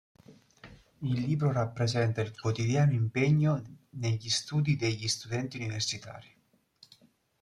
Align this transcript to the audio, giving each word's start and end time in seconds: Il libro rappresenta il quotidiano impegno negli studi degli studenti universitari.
Il 1.03 1.21
libro 1.21 1.51
rappresenta 1.51 2.21
il 2.21 2.35
quotidiano 2.35 2.93
impegno 2.93 3.61
negli 3.91 4.29
studi 4.29 4.75
degli 4.75 5.07
studenti 5.07 5.57
universitari. 5.57 6.35